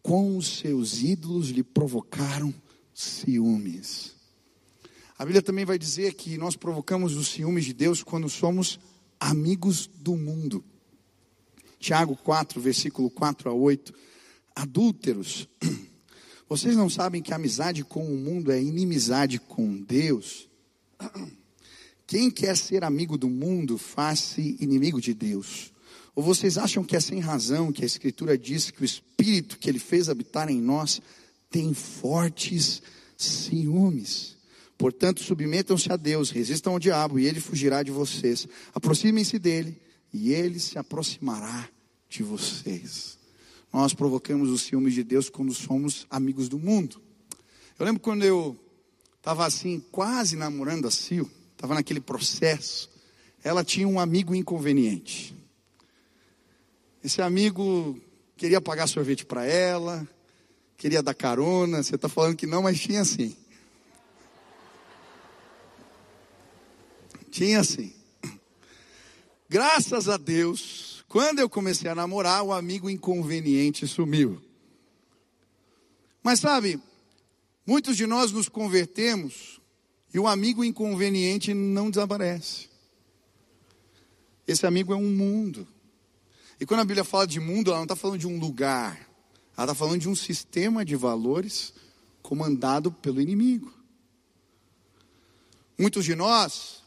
[0.03, 2.55] com os seus ídolos lhe provocaram
[2.95, 4.16] ciúmes.
[5.19, 8.79] A Bíblia também vai dizer que nós provocamos os ciúmes de Deus quando somos
[9.19, 10.63] amigos do mundo.
[11.81, 13.95] Tiago 4, versículo 4 a 8.
[14.55, 15.49] Adúlteros,
[16.47, 20.51] vocês não sabem que amizade com o mundo é inimizade com Deus?
[22.07, 25.73] Quem quer ser amigo do mundo, faz-se inimigo de Deus.
[26.15, 29.69] Ou vocês acham que é sem razão que a Escritura diz que o Espírito que
[29.69, 31.01] Ele fez habitar em nós
[31.51, 32.83] tem fortes
[33.17, 34.36] ciúmes?
[34.79, 38.47] Portanto, submetam-se a Deus, resistam ao diabo e ele fugirá de vocês.
[38.75, 39.81] Aproximem-se dele
[40.13, 41.69] e ele se aproximará
[42.09, 43.19] de vocês.
[43.73, 47.01] Nós provocamos os ciúmes de Deus quando somos amigos do mundo.
[47.79, 48.57] Eu lembro quando eu
[49.17, 52.91] estava assim, quase namorando a Sil, estava naquele processo.
[53.43, 55.35] Ela tinha um amigo inconveniente.
[57.03, 58.01] Esse amigo
[58.37, 60.07] queria pagar sorvete para ela,
[60.77, 61.83] queria dar carona.
[61.83, 63.37] Você está falando que não, mas tinha assim.
[67.37, 67.93] Tinha assim.
[69.47, 74.41] Graças a Deus, quando eu comecei a namorar, o amigo inconveniente sumiu.
[76.23, 76.81] Mas sabe,
[77.67, 79.61] muitos de nós nos convertemos
[80.15, 82.71] e o amigo inconveniente não desaparece.
[84.49, 85.69] Esse amigo é um mundo.
[86.59, 88.97] E quando a Bíblia fala de mundo, ela não está falando de um lugar,
[89.55, 91.75] ela está falando de um sistema de valores
[92.23, 93.71] comandado pelo inimigo.
[95.79, 96.86] Muitos de nós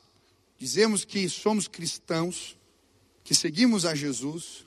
[0.60, 2.58] dizemos que somos cristãos,
[3.24, 4.65] que seguimos a Jesus,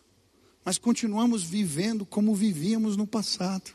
[0.64, 3.70] mas continuamos vivendo como vivíamos no passado.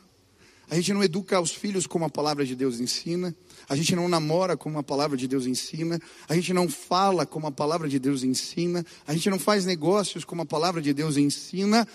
[0.70, 3.34] A gente não educa os filhos como a palavra de Deus ensina.
[3.68, 5.98] A gente não namora como a palavra de Deus ensina.
[6.28, 8.84] A gente não fala como a palavra de Deus ensina.
[9.06, 11.88] A gente não faz negócios como a palavra de Deus ensina.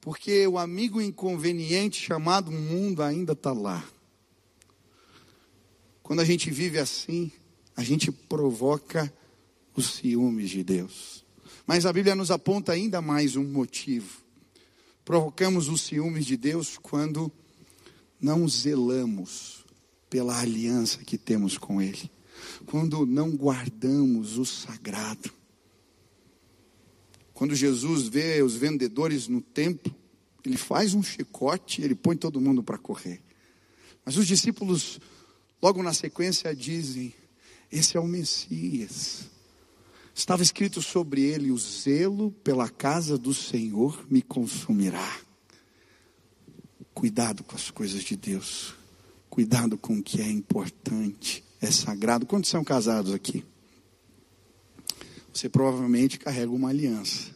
[0.00, 3.84] Porque o amigo inconveniente chamado mundo ainda está lá.
[6.02, 7.32] Quando a gente vive assim,
[7.76, 9.12] a gente provoca
[9.74, 11.24] os ciúmes de Deus.
[11.66, 14.22] Mas a Bíblia nos aponta ainda mais um motivo.
[15.04, 17.30] Provocamos os ciúmes de Deus quando
[18.20, 19.64] não zelamos
[20.08, 22.10] pela aliança que temos com Ele,
[22.66, 25.32] quando não guardamos o sagrado.
[27.32, 29.92] Quando Jesus vê os vendedores no templo,
[30.44, 33.20] ele faz um chicote, ele põe todo mundo para correr.
[34.04, 35.00] Mas os discípulos,
[35.60, 37.14] logo na sequência, dizem:
[37.70, 39.30] Esse é o Messias.
[40.14, 45.20] Estava escrito sobre ele: O zelo pela casa do Senhor me consumirá.
[46.94, 48.74] Cuidado com as coisas de Deus.
[49.30, 52.26] Cuidado com o que é importante, é sagrado.
[52.26, 53.44] Quantos são casados aqui?
[55.32, 57.30] Você provavelmente carrega uma aliança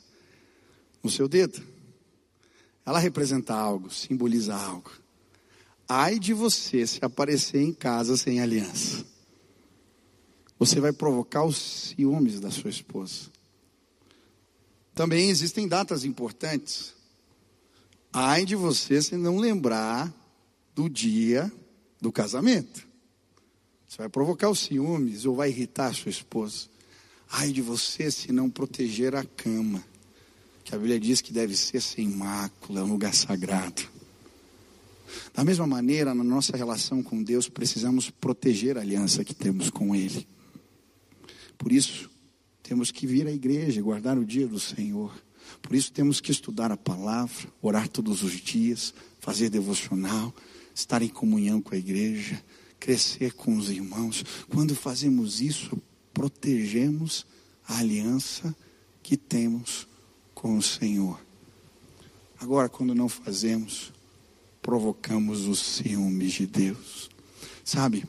[1.03, 1.63] no seu dedo.
[2.85, 4.91] Ela representa algo, simboliza algo.
[5.89, 9.07] Ai de você se aparecer em casa sem aliança.
[10.59, 13.31] Você vai provocar os ciúmes da sua esposa.
[14.95, 16.95] Também existem datas importantes.
[18.13, 20.13] Ai de você se não lembrar
[20.75, 21.53] do dia
[22.01, 22.87] do casamento.
[23.87, 26.69] Você vai provocar os ciúmes ou vai irritar a sua esposa.
[27.31, 29.85] Ai de você se não proteger a cama,
[30.65, 33.83] que a Bíblia diz que deve ser sem mácula, um lugar sagrado.
[35.35, 39.95] Da mesma maneira, na nossa relação com Deus, precisamos proteger a aliança que temos com
[39.95, 40.27] Ele.
[41.59, 42.11] Por isso,
[42.63, 45.15] temos que vir à igreja, guardar o dia do Senhor.
[45.63, 50.35] Por isso temos que estudar a palavra, orar todos os dias, fazer devocional,
[50.75, 52.43] estar em comunhão com a igreja,
[52.79, 54.25] crescer com os irmãos.
[54.49, 55.81] Quando fazemos isso,
[56.13, 57.27] protegemos
[57.67, 58.55] a aliança
[59.03, 59.87] que temos
[60.35, 61.21] com o Senhor.
[62.39, 63.93] Agora, quando não fazemos,
[64.61, 67.09] provocamos os ciúmes de Deus.
[67.65, 68.05] Sabe,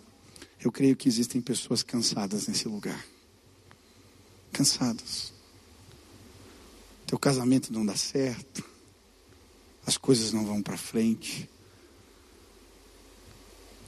[0.59, 3.05] eu creio que existem pessoas cansadas nesse lugar.
[4.51, 5.37] Cansadas
[7.07, 8.63] teu casamento não dá certo,
[9.85, 11.49] as coisas não vão para frente,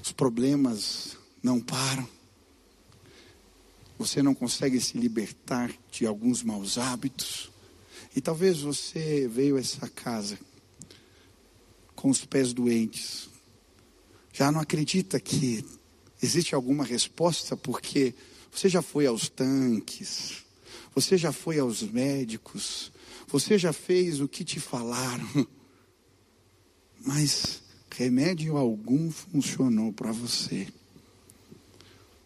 [0.01, 2.07] os problemas não param,
[3.97, 7.51] você não consegue se libertar de alguns maus hábitos,
[8.15, 10.39] e talvez você veio a essa casa
[11.97, 13.29] com os pés doentes,
[14.31, 15.65] já não acredita que
[16.21, 18.15] existe alguma resposta, porque
[18.49, 20.45] você já foi aos tanques,
[21.01, 22.91] você já foi aos médicos,
[23.25, 25.47] você já fez o que te falaram,
[27.05, 30.67] mas remédio algum funcionou para você.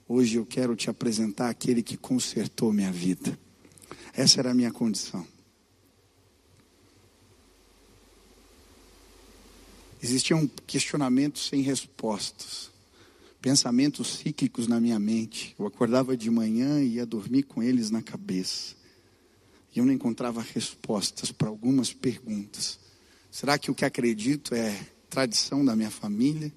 [0.07, 3.37] Hoje eu quero te apresentar aquele que consertou minha vida.
[4.11, 5.25] Essa era a minha condição.
[10.01, 12.71] Existiam questionamentos sem respostas,
[13.43, 15.53] pensamentos psíquicos na minha mente.
[15.59, 18.73] Eu acordava de manhã e ia dormir com eles na cabeça.
[19.75, 22.79] E eu não encontrava respostas para algumas perguntas.
[23.29, 26.53] Será que o que acredito é tradição da minha família?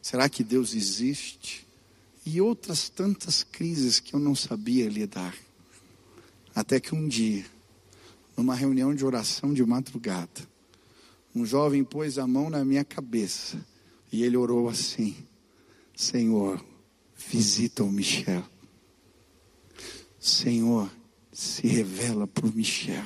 [0.00, 1.66] Será que Deus existe?
[2.24, 5.34] E outras tantas crises que eu não sabia lidar.
[6.54, 7.44] Até que um dia,
[8.36, 10.48] numa reunião de oração de madrugada,
[11.34, 13.58] um jovem pôs a mão na minha cabeça
[14.12, 15.16] e ele orou assim:
[15.94, 16.64] Senhor,
[17.16, 18.44] visita o Michel.
[20.18, 20.90] Senhor,
[21.32, 23.04] se revela para o Michel.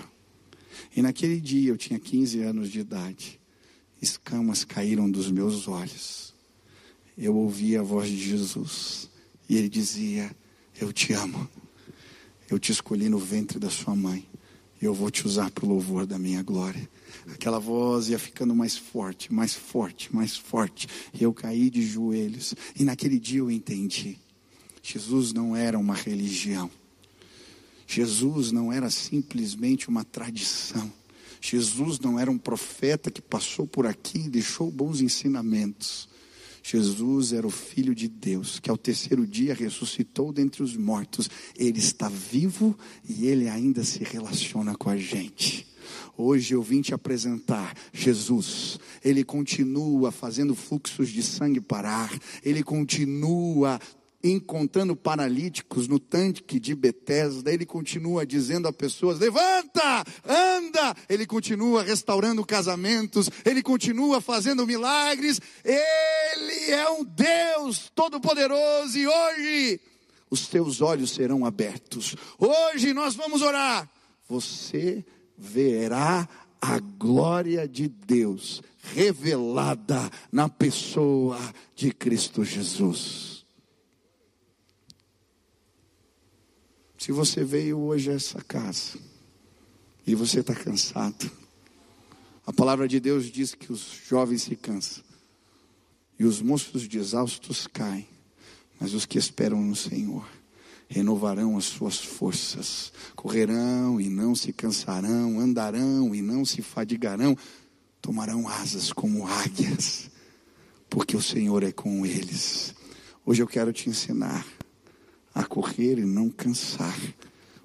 [0.94, 3.40] E naquele dia eu tinha 15 anos de idade.
[4.00, 6.34] Escamas caíram dos meus olhos.
[7.16, 9.10] Eu ouvi a voz de Jesus
[9.48, 10.30] e ele dizia:
[10.80, 11.48] Eu te amo.
[12.48, 14.27] Eu te escolhi no ventre da sua mãe.
[14.80, 16.88] Eu vou te usar para o louvor da minha glória.
[17.32, 20.86] Aquela voz ia ficando mais forte, mais forte, mais forte.
[21.12, 22.54] E eu caí de joelhos.
[22.78, 24.18] E naquele dia eu entendi:
[24.82, 26.70] Jesus não era uma religião.
[27.86, 30.92] Jesus não era simplesmente uma tradição.
[31.40, 36.08] Jesus não era um profeta que passou por aqui e deixou bons ensinamentos.
[36.70, 41.30] Jesus era o Filho de Deus, que ao terceiro dia ressuscitou dentre os mortos.
[41.56, 42.78] Ele está vivo
[43.08, 45.66] e ele ainda se relaciona com a gente.
[46.14, 48.78] Hoje eu vim te apresentar Jesus.
[49.02, 52.12] Ele continua fazendo fluxos de sangue parar.
[52.44, 53.80] Ele continua
[54.22, 60.94] encontrando paralíticos no tanque de Betesda, ele continua dizendo a pessoas: levanta, anda.
[61.08, 65.40] Ele continua restaurando casamentos, ele continua fazendo milagres.
[65.64, 69.80] Ele é um Deus todo-poderoso e hoje
[70.30, 72.16] os teus olhos serão abertos.
[72.38, 73.88] Hoje nós vamos orar.
[74.28, 75.04] Você
[75.36, 76.28] verá
[76.60, 78.62] a glória de Deus
[78.94, 81.38] revelada na pessoa
[81.74, 83.37] de Cristo Jesus.
[86.98, 88.98] Se você veio hoje a essa casa
[90.04, 91.30] e você está cansado,
[92.44, 95.04] a palavra de Deus diz que os jovens se cansam
[96.18, 98.08] e os moços de exaustos caem,
[98.80, 100.28] mas os que esperam no Senhor
[100.88, 107.36] renovarão as suas forças, correrão e não se cansarão, andarão e não se fadigarão,
[108.02, 110.10] tomarão asas como águias,
[110.90, 112.74] porque o Senhor é com eles.
[113.24, 114.44] Hoje eu quero te ensinar
[115.34, 116.98] a correr e não cansar.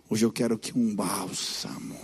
[0.10, 1.98] Hoje eu quero que um bálsamo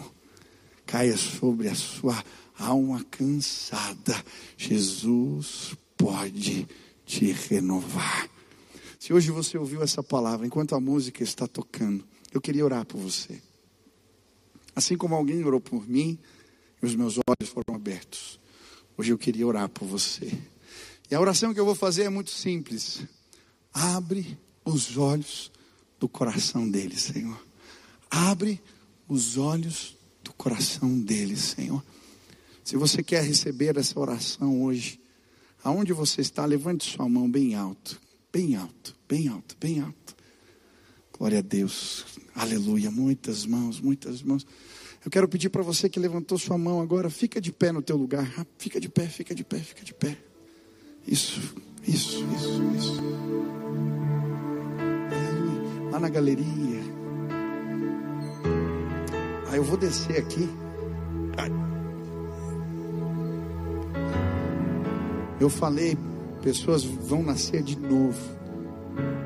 [0.85, 2.23] caia sobre a sua
[2.57, 4.15] alma cansada.
[4.57, 6.67] Jesus pode
[7.05, 8.27] te renovar.
[8.97, 12.99] Se hoje você ouviu essa palavra, enquanto a música está tocando, eu queria orar por
[12.99, 13.39] você.
[14.75, 16.17] Assim como alguém orou por mim,
[16.81, 18.39] e os meus olhos foram abertos.
[18.97, 20.31] Hoje eu queria orar por você.
[21.09, 23.03] E a oração que eu vou fazer é muito simples.
[23.73, 24.37] Abre
[24.69, 25.51] os olhos
[25.99, 27.39] do coração dele, Senhor.
[28.09, 28.61] Abre
[29.07, 31.83] os olhos do coração dele, Senhor.
[32.63, 34.99] Se você quer receber essa oração hoje,
[35.63, 37.99] aonde você está, levante sua mão bem alto
[38.31, 40.15] bem alto, bem alto, bem alto.
[41.17, 42.89] Glória a Deus, aleluia.
[42.89, 44.45] Muitas mãos, muitas mãos.
[45.03, 47.97] Eu quero pedir para você que levantou sua mão agora, fica de pé no teu
[47.97, 48.45] lugar.
[48.57, 50.17] Fica de pé, fica de pé, fica de pé.
[51.07, 51.39] Isso,
[51.85, 53.98] isso, isso, isso.
[55.99, 56.81] Na galeria.
[59.51, 60.49] Ah, eu vou descer aqui.
[65.39, 65.97] Eu falei
[66.41, 68.17] Pessoas vão nascer de novo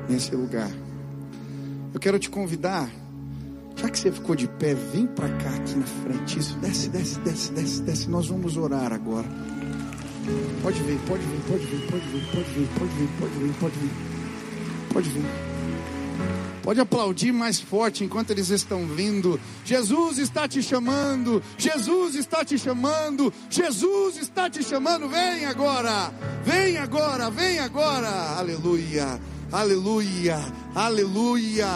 [0.08, 0.70] nesse lugar.
[1.92, 2.90] Eu quero te convidar,
[3.76, 6.40] já que você ficou de pé, vem para cá aqui na frente.
[6.40, 8.10] Isso, desce, desce, desce, desce, desce.
[8.10, 9.28] Nós vamos orar agora.
[10.60, 13.78] Pode vir, pode vir, pode vir, pode vir, pode vir, pode vir, pode vir, pode
[13.78, 13.90] vir.
[14.92, 15.53] Pode vir.
[16.80, 19.38] Aplaudir mais forte enquanto eles estão vindo.
[19.64, 21.42] Jesus está te chamando.
[21.58, 23.32] Jesus está te chamando.
[23.50, 25.08] Jesus está te chamando.
[25.08, 26.12] Vem agora.
[26.44, 27.30] Vem agora.
[27.30, 28.38] Vem agora.
[28.38, 29.20] Aleluia.
[29.52, 30.38] Aleluia.
[30.74, 31.68] Aleluia.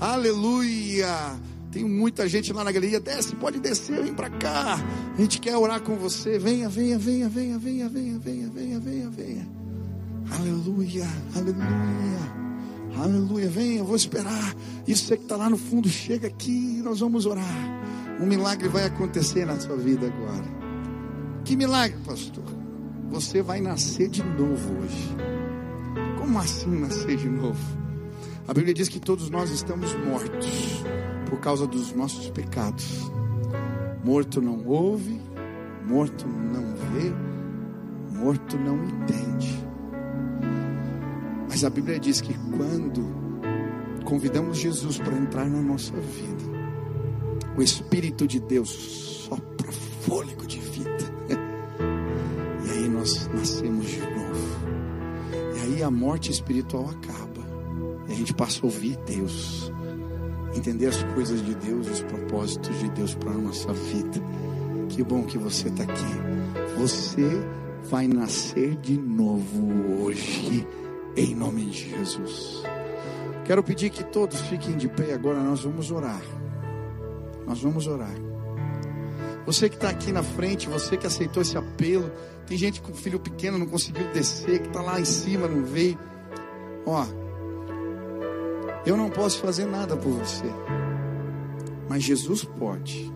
[0.00, 1.38] Aleluia.
[1.70, 2.98] Tem muita gente lá na galeria.
[2.98, 4.78] Desce, pode descer, vem para cá.
[5.16, 6.38] A gente quer orar com você.
[6.38, 9.48] Venha, venha, venha, venha, venha, venha, venha, venha, venha.
[10.32, 11.06] Aleluia.
[11.36, 12.49] Aleluia.
[12.96, 14.54] Aleluia, vem, eu vou esperar.
[14.86, 17.80] Isso você que está lá no fundo, chega aqui, nós vamos orar.
[18.20, 20.44] Um milagre vai acontecer na sua vida agora.
[21.44, 22.44] Que milagre, pastor?
[23.10, 25.16] Você vai nascer de novo hoje.
[26.18, 27.58] Como assim nascer de novo?
[28.46, 30.82] A Bíblia diz que todos nós estamos mortos
[31.28, 33.10] por causa dos nossos pecados.
[34.04, 35.20] Morto não ouve,
[35.86, 37.12] morto não vê,
[38.18, 39.69] morto não entende.
[41.50, 43.04] Mas a Bíblia diz que quando
[44.04, 46.44] convidamos Jesus para entrar na nossa vida,
[47.56, 51.12] o Espírito de Deus sopra fôlego de vida.
[52.64, 54.60] E aí nós nascemos de novo.
[55.56, 57.44] E aí a morte espiritual acaba.
[58.08, 59.72] E a gente passa a ouvir Deus.
[60.54, 64.22] Entender as coisas de Deus, os propósitos de Deus para a nossa vida.
[64.88, 66.78] Que bom que você está aqui.
[66.78, 67.26] Você
[67.90, 70.64] vai nascer de novo hoje,
[71.16, 72.62] em nome de Jesus.
[73.44, 76.22] Quero pedir que todos fiquem de pé agora, nós vamos orar.
[77.46, 78.14] Nós vamos orar.
[79.46, 82.10] Você que está aqui na frente, você que aceitou esse apelo,
[82.46, 85.98] tem gente com filho pequeno não conseguiu descer, que está lá em cima não veio.
[86.86, 87.04] Ó,
[88.86, 90.46] eu não posso fazer nada por você,
[91.88, 93.12] mas Jesus pode.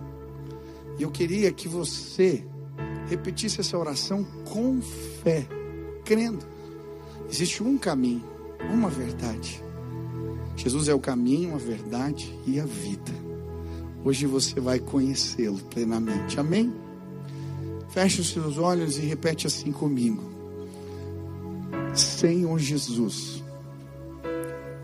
[0.99, 2.45] E eu queria que você
[3.09, 4.81] repetisse essa oração com
[5.23, 5.47] fé,
[6.05, 6.54] crendo.
[7.31, 8.25] Existe um caminho,
[8.73, 9.63] uma verdade.
[10.57, 13.13] Jesus é o caminho, a verdade e a vida.
[14.05, 16.39] Hoje você vai conhecê-lo plenamente.
[16.39, 16.73] Amém?
[17.89, 20.23] Feche os seus olhos e repete assim comigo.
[21.95, 23.43] Senhor Jesus,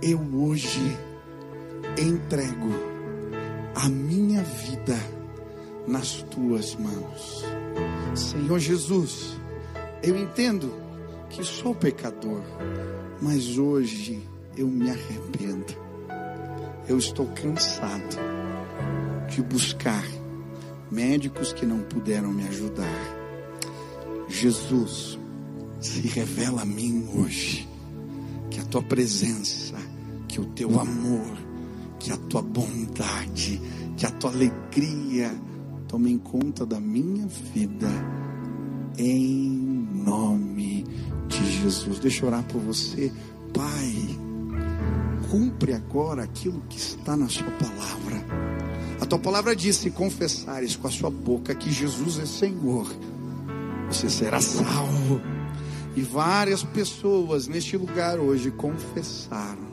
[0.03, 0.97] eu hoje
[1.99, 2.71] entrego
[3.75, 4.97] a minha vida
[5.87, 7.45] nas tuas mãos.
[8.15, 9.37] Senhor Jesus,
[10.03, 10.73] eu entendo
[11.31, 12.43] que sou pecador,
[13.23, 14.21] mas hoje
[14.57, 15.75] eu me arrependo.
[16.89, 18.19] Eu estou cansado
[19.29, 20.05] de buscar
[20.91, 23.17] médicos que não puderam me ajudar.
[24.29, 25.19] Jesus,
[25.81, 27.69] se revela a mim hoje,
[28.51, 29.77] que a tua presença,
[30.27, 31.39] que o teu amor,
[32.01, 33.61] que a tua bondade,
[33.97, 35.33] que a tua alegria
[35.87, 37.89] tomem conta da minha vida,
[38.99, 39.49] em
[40.05, 40.80] nome
[41.43, 41.99] de Jesus.
[41.99, 43.13] Deixa eu orar por você,
[43.53, 44.19] Pai.
[45.31, 48.25] Cumpre agora aquilo que está na Sua palavra.
[49.01, 52.87] A tua palavra diz: se confessares com a sua boca que Jesus é Senhor,
[53.89, 55.21] você será salvo.
[55.97, 59.71] E várias pessoas neste lugar hoje confessaram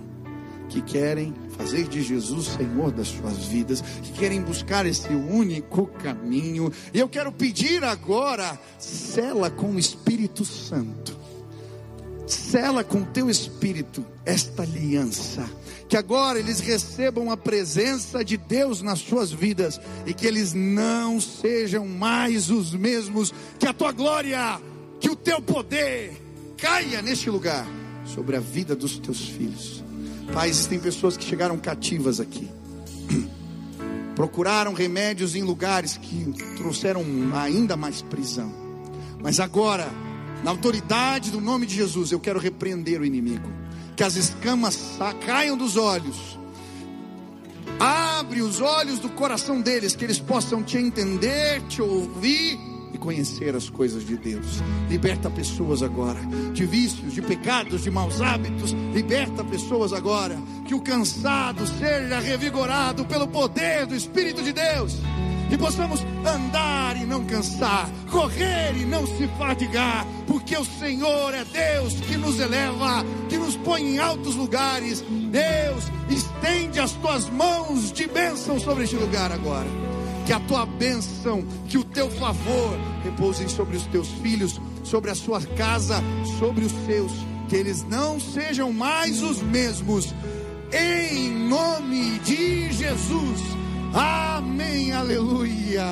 [0.68, 6.72] que querem fazer de Jesus Senhor das suas vidas, que querem buscar esse único caminho.
[6.94, 11.18] E eu quero pedir agora, cela com o Espírito Santo.
[12.28, 15.50] Cela com teu espírito esta aliança,
[15.88, 21.22] que agora eles recebam a presença de Deus nas suas vidas e que eles não
[21.22, 24.60] sejam mais os mesmos, que a tua glória,
[25.00, 26.22] que o teu poder
[26.58, 27.66] caia neste lugar
[28.04, 29.82] sobre a vida dos teus filhos.
[30.34, 32.50] Pai, existem pessoas que chegaram cativas aqui.
[34.16, 38.52] Procuraram remédios em lugares que trouxeram ainda mais prisão.
[39.22, 39.88] Mas agora,
[40.44, 43.50] na autoridade do nome de Jesus, eu quero repreender o inimigo.
[43.96, 46.38] Que as escamas caiam dos olhos.
[47.80, 52.58] Abre os olhos do coração deles, que eles possam te entender, te ouvir
[52.94, 54.62] e conhecer as coisas de Deus.
[54.90, 56.20] Liberta pessoas agora
[56.54, 58.72] de vícios, de pecados, de maus hábitos.
[58.94, 60.38] Liberta pessoas agora.
[60.66, 64.98] Que o cansado seja revigorado pelo poder do Espírito de Deus.
[65.50, 71.46] E possamos andar e não cansar, correr e não se fadigar, porque o Senhor é
[71.46, 75.02] Deus que nos eleva, que nos põe em altos lugares.
[75.02, 79.68] Deus, estende as tuas mãos de bênção sobre este lugar agora
[80.28, 85.16] que a tua bênção, que o teu favor repousem sobre os teus filhos, sobre a
[85.16, 86.04] sua casa,
[86.38, 87.14] sobre os seus,
[87.48, 90.14] que eles não sejam mais os mesmos,
[90.74, 93.67] em nome de Jesus.
[93.94, 95.92] Amém, aleluia.